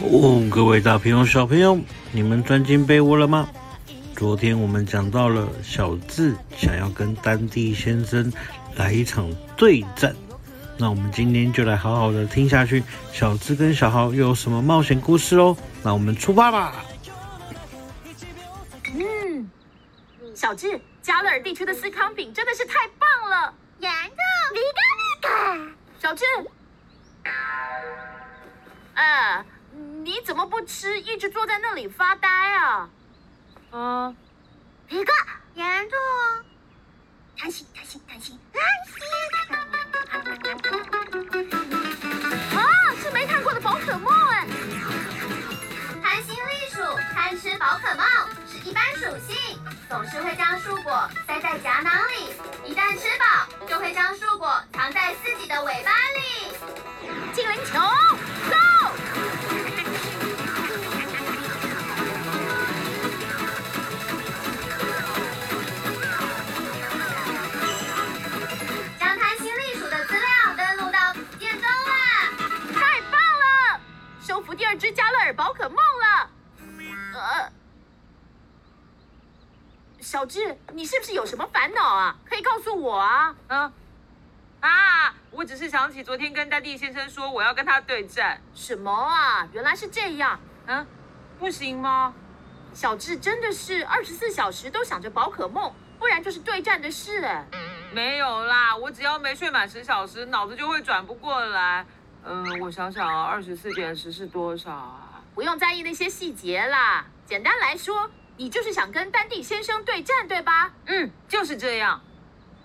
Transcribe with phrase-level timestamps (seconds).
[0.00, 1.78] 哦，各位大朋友、小朋友，
[2.12, 3.46] 你们钻进被窝了吗？
[4.16, 8.32] 昨天我们讲到了小智想要跟丹蒂先生
[8.74, 10.16] 来一场对战，
[10.78, 12.82] 那我们今天就来好好的听下去，
[13.12, 15.54] 小智跟小豪又有什么冒险故事喽？
[15.82, 16.84] 那我们出发吧！
[18.94, 19.50] 嗯，
[20.34, 23.52] 小智，加勒尔地区的司康饼真的是太棒了！
[26.00, 26.24] 小智，
[28.94, 29.44] 呃，
[30.04, 32.90] 你怎么不吃，一直坐在那里发呆啊？
[33.70, 34.16] 嗯，
[34.86, 35.12] 皮哥，
[35.54, 35.98] 洋葱，
[37.36, 38.38] 贪心贪心贪心。
[38.52, 38.62] 贪
[80.32, 82.16] 小智，你是不是有什么烦恼啊？
[82.24, 83.34] 可以告诉我啊。
[83.48, 83.70] 啊
[84.60, 85.14] 啊！
[85.30, 88.40] 我只是想起昨天跟丹蒂先生说我要跟他对战。
[88.54, 89.46] 什么啊？
[89.52, 90.40] 原来是这样。
[90.64, 90.86] 嗯，
[91.38, 92.14] 不行吗？
[92.72, 97.44] 小智真的是二十四小时都想着宝可梦，不然就是对战的事哎。
[97.92, 101.84] 没有啦，我只要没睡满十小时，脑子就会转不过来。
[102.24, 105.20] 嗯、呃，我想想啊，二十四减十是多少啊？
[105.34, 107.04] 不用在意那些细节啦。
[107.26, 108.10] 简单来说，
[108.42, 110.72] 你就是想跟丹蒂先生对战，对吧？
[110.86, 112.00] 嗯，就是这样。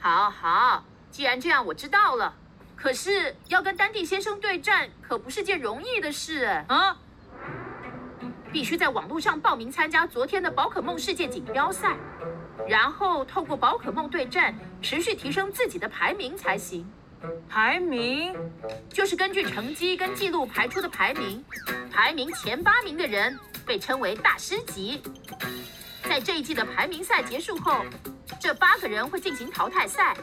[0.00, 2.34] 好好，既然这样，我知道了。
[2.76, 6.66] 可是要跟丹蒂先生对战，可不是件容易的事哎。
[6.68, 6.98] 啊？
[8.52, 11.96] 必须在网络上报名参加昨天的宝可梦世界锦标赛，
[12.68, 16.86] 然后透过宝可梦对战，持续提升自己的排名才行。
[17.48, 18.36] 排名？
[18.90, 21.42] 就是根据成绩跟记录排出的排名，
[21.90, 25.02] 排名前八名的人被称为大师级。
[26.04, 27.84] 在这一季的排名赛结束后，
[28.40, 30.16] 这八个人会进行淘汰赛，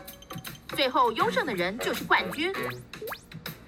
[0.75, 2.53] 最后优胜的人就是冠军。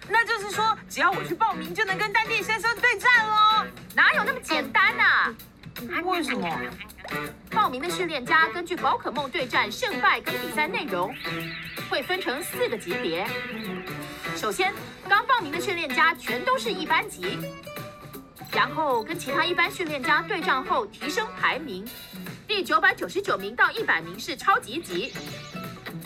[0.10, 3.66] 那就是说，只要我去报名，就能跟丹蒂先生对战喽？
[3.96, 5.34] 哪有那么简单啊？
[6.04, 6.50] 为什么？
[7.50, 11.14] 报名的训练家根据宝可梦对战胜败跟比赛内容，
[11.90, 13.26] 会分成四个级别。
[14.36, 14.74] 首先，
[15.08, 17.38] 刚报名的训练家全都是一般级，
[18.54, 21.88] 然后跟其他一般训练家对战后提升排名，
[22.48, 25.14] 第九百九十九名到一百名是超级级，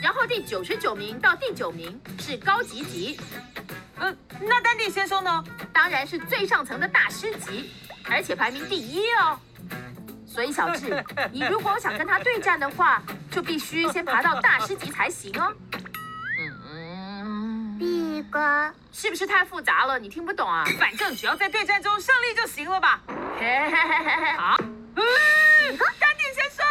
[0.02, 3.20] 然后第九十九名到第九名是高级级。
[3.98, 5.44] 嗯、呃，那丹蒂先生呢？
[5.74, 7.72] 当然是最上层的大师级，
[8.10, 9.40] 而且排名第一哦。
[10.28, 13.02] 所以小智，你如果想跟他对战的话，
[13.32, 15.52] 就必须先爬到大师级才行哦。
[18.30, 19.98] 哥，是不是太复杂了？
[20.00, 20.64] 你听不懂啊？
[20.80, 23.02] 反正只要在对战中胜利就行了吧？
[23.40, 24.30] 嘿嘿嘿嘿嘿。
[24.38, 24.58] 啊？
[24.96, 26.66] 嗯，丹蒂先生，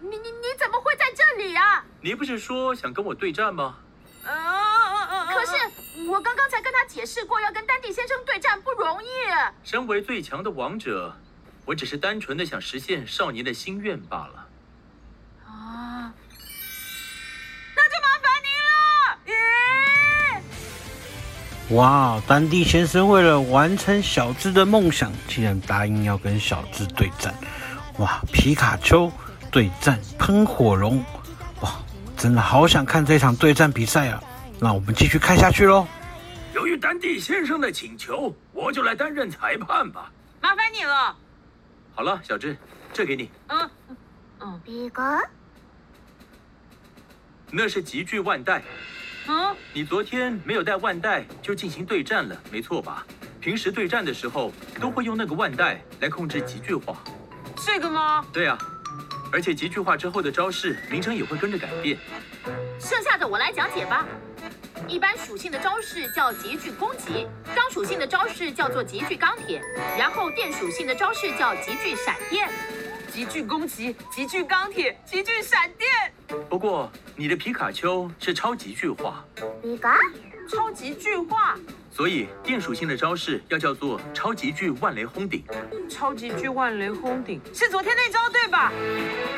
[0.00, 1.84] 你你你怎么会在这里啊？
[2.00, 3.76] 你不是说想跟我对战吗？
[4.24, 5.52] 可是
[6.08, 9.08] 我刚刚才跟他解释过，要跟丹蒂先生对战不容易。
[9.64, 11.16] 身为最强的王者，
[11.64, 14.46] 我只是单纯的想实现少年的心愿罢了。
[21.72, 27.34] 哇，丹蒂先生为了完成小智的梦想，竟然答应要跟小智对战。
[27.98, 29.10] 哇，皮卡丘
[29.50, 31.02] 对战喷火龙，
[31.62, 31.72] 哇，
[32.16, 34.22] 真的好想看这场对战比赛啊！
[34.60, 35.86] 那我们继续看下去喽。
[36.54, 40.12] 由于丹蒂先生的请求，我就来担任裁判吧。
[40.42, 41.16] 麻烦你了。
[41.94, 42.54] 好了，小智，
[42.92, 43.30] 这给你。
[43.48, 43.70] 嗯
[44.40, 45.18] 嗯，皮哥，
[47.50, 48.62] 那是极具万代。
[49.28, 53.06] 嗯，你昨天没有带腕带就进行对战了，没错吧？
[53.40, 56.96] 平时对战的时候都会用那个腕带来控制极具化。
[57.64, 58.24] 这个吗？
[58.32, 58.58] 对啊，
[59.32, 61.98] 而且极具化之后的招式名称也会跟着改变。
[62.80, 64.06] 剩下的我来讲解吧。
[64.88, 69.62] 一般属性的招式叫极具攻击，钢属性的招式叫做极具钢铁，
[69.96, 72.50] 然后电属性的招式叫极具闪电。
[73.12, 75.88] 极具攻击，极具钢铁，极具闪电。
[76.48, 79.24] 不过你的皮卡丘是超级巨化，
[79.62, 79.96] 皮卡，
[80.50, 81.56] 超级巨化，
[81.90, 85.44] 所以电属性的招式要叫做超级巨万雷轰顶。
[85.88, 88.72] 超级巨万雷轰顶是昨天那招对吧？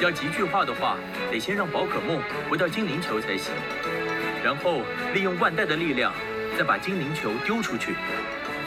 [0.00, 0.96] 要极巨化的话，
[1.30, 3.52] 得先让宝可梦回到精灵球才行。
[4.42, 4.80] 然后
[5.14, 6.12] 利用万代的力量，
[6.58, 7.94] 再把精灵球丢出去，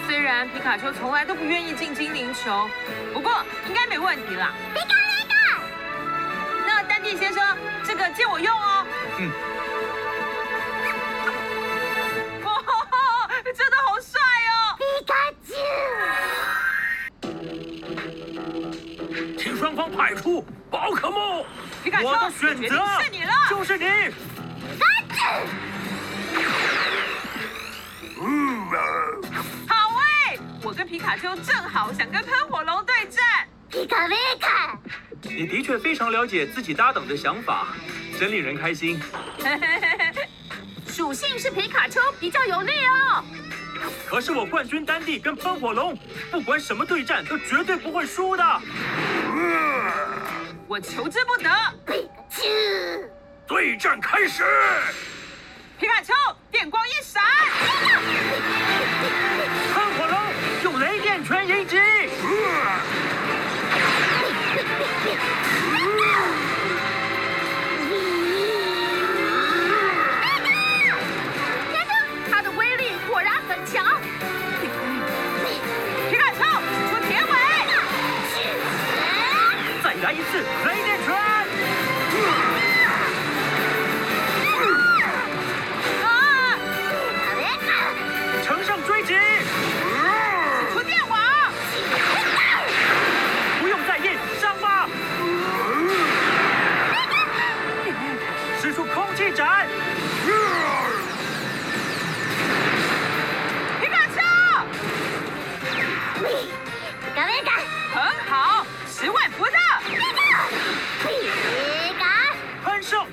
[0.07, 2.69] 虽然皮卡丘从来都不愿意进精灵球，
[3.13, 3.31] 不过
[3.67, 4.53] 应该没问题啦。
[4.73, 4.95] 皮卡，
[7.15, 8.85] 先生，这个借我用哦。
[9.19, 9.31] 嗯。
[12.43, 12.51] 哇，
[13.55, 14.19] 真的好帅
[14.49, 14.75] 哦！
[14.77, 15.13] 皮卡
[15.45, 15.53] 丘，
[19.37, 21.45] 请双方派出宝可梦。
[21.83, 23.85] 皮卡丘，我的选择是你了，就是你。
[29.67, 33.47] 好哎，我跟皮卡丘正好想跟喷火龙对战。
[33.69, 34.77] 皮卡皮卡，
[35.37, 37.67] 你的确非常了解自己搭档的想法，
[38.19, 38.99] 真令人开心。
[40.89, 43.23] 属性是皮卡丘比较有利哦。
[44.07, 45.95] 可是我冠军丹帝跟喷火龙，
[46.31, 48.43] 不管什么对战都绝对不会输的。
[50.67, 51.49] 我求之不得。
[53.45, 54.43] 对战开始。
[55.79, 56.15] 皮卡丘，
[56.49, 57.21] 电光一闪。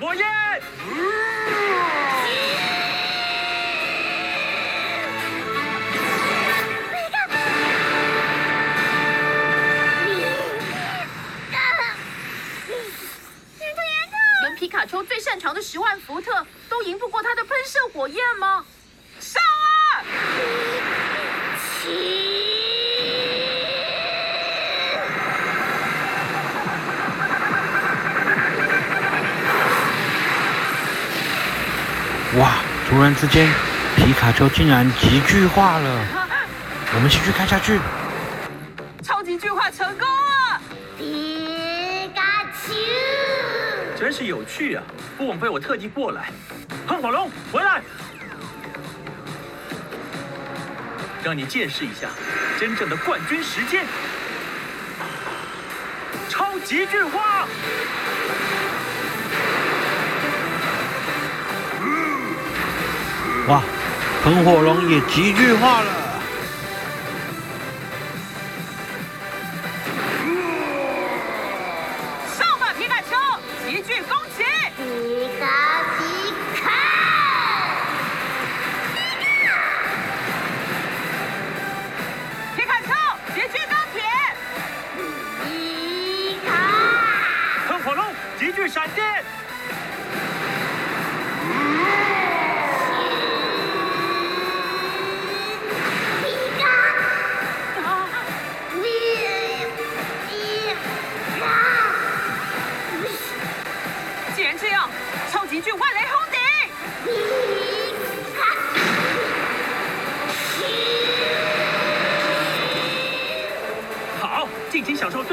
[0.05, 0.23] 火焰。
[14.43, 18.63] 连皮卡丘最擅长的十万伏特都赢不过他的喷射火焰吗？
[32.95, 33.45] 突然之间，
[33.97, 35.99] 皮卡丘竟然极巨化了。
[36.93, 37.77] 我们继续看下去。
[39.03, 40.61] 超级巨化成功了！
[40.97, 42.73] 皮卡丘，
[43.99, 44.83] 真是有趣啊！
[45.17, 46.31] 不枉费我特地过来。
[46.87, 47.81] 喷火龙，回来！
[51.21, 52.07] 让你见识一下
[52.57, 53.85] 真正的冠军时间。
[56.29, 57.45] 超级巨化！
[63.47, 63.61] 哇！
[64.23, 65.91] 喷火龙也集聚化了。
[72.35, 73.15] 上吧，皮卡丘，
[73.63, 74.43] 极巨攻击！
[74.75, 75.45] 皮卡
[75.99, 76.71] 皮卡，
[82.55, 82.89] 皮卡丘，
[83.35, 84.01] 极巨钢铁！
[85.43, 86.49] 皮卡，
[87.67, 88.03] 喷火龙，
[88.39, 89.23] 极巨闪电！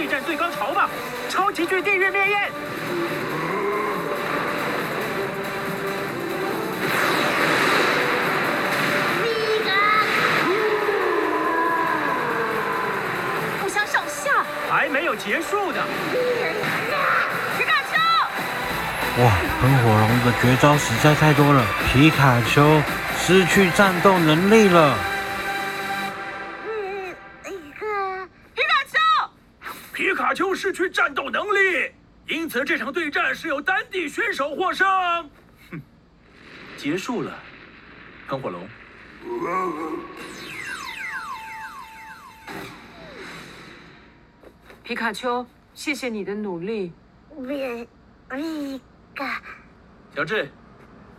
[0.03, 0.91] 对战最高潮吧！
[1.31, 2.51] 超级巨地狱烈焰！
[9.23, 9.71] 皮卡，
[13.63, 15.81] 互相上下，还没有结束的。
[17.57, 19.31] 皮卡丘，哇！
[19.61, 22.83] 喷火龙的绝招实在太多了，皮卡丘
[23.17, 24.97] 失去战斗能力了。
[30.73, 31.93] 失去战斗能力，
[32.27, 34.89] 因此这场对战是由丹地选手获胜。
[35.71, 35.79] 哼，
[36.79, 37.39] 结束了，
[38.27, 38.67] 喷火龙。
[44.83, 46.91] 皮卡丘，谢谢你的努力。
[47.37, 47.87] 皮
[48.31, 48.81] 皮
[49.15, 49.43] 卡，
[50.17, 50.51] 小智，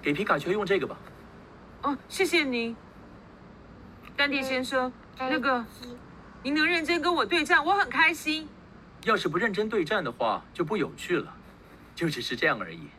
[0.01, 0.97] 给皮卡丘用这个吧。
[1.83, 2.75] 哦，谢谢您，
[4.17, 4.91] 丹迪先生。
[5.19, 5.63] 那个，
[6.41, 8.49] 您能认真跟我对战，我很开心。
[9.05, 11.33] 要是不认真对战的话，就不有趣了。
[11.95, 12.89] 就只是这样而已。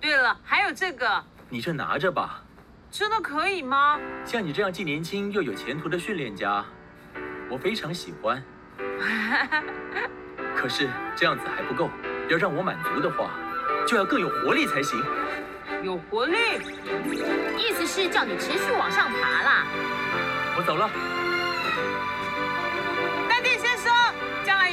[0.00, 2.42] 对了，还有这个，你就拿着吧。
[2.90, 3.98] 真的可以吗？
[4.24, 6.64] 像你这样既年轻又有前途的训练家，
[7.50, 8.42] 我非常喜欢。
[10.56, 11.90] 可是这样子还不够，
[12.30, 13.30] 要让我满足的话，
[13.86, 15.02] 就要更有活力才行。
[15.82, 16.36] 有活力，
[17.58, 19.66] 意思是叫你持续往上爬啦。
[20.56, 20.88] 我走了。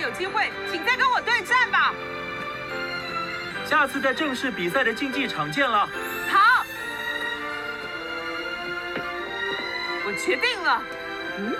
[0.05, 1.91] 有机会，请再跟我对战吧。
[3.65, 5.89] 下次在正式比赛的竞技场见了。
[6.31, 6.63] 好，
[10.05, 10.79] 我决定了。
[11.39, 11.55] 嗯，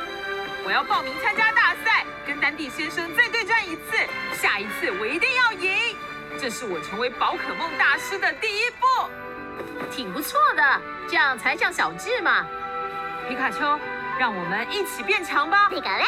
[0.63, 3.97] 我要报名参加大赛，跟丹帝先生再对战一次。
[4.33, 5.97] 下一次我一定要赢，
[6.39, 8.85] 这是我成为宝可梦大师的第一步。
[9.91, 12.45] 挺不错的，这样才像小智嘛。
[13.27, 13.79] 皮卡丘，
[14.19, 15.67] 让我们一起变强吧。
[15.69, 16.03] 皮卡雷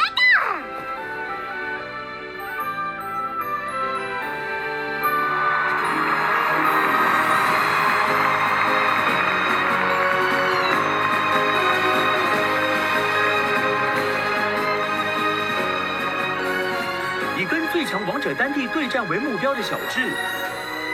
[18.28, 20.12] 者单地对战为目标的小智，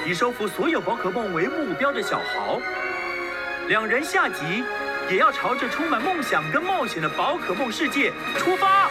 [0.07, 2.59] 以收服所有宝可梦为目标的小豪，
[3.67, 4.63] 两人下集
[5.09, 8.87] 也要朝着充满梦想跟冒险的宝可梦世界出发。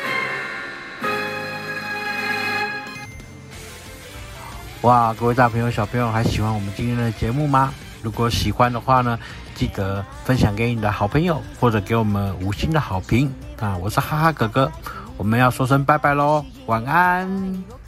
[4.81, 7.73] 哇，各位大朋友、小朋友，还喜欢我们今天的节目吗？
[8.03, 9.17] 如果喜欢的话呢，
[9.55, 13.33] 记得分享给你的好朋友，或者给我们五星的好评。
[13.61, 14.73] 啊，我是哈哈哥哥，
[15.17, 17.82] 我们要说声拜拜喽，晚安。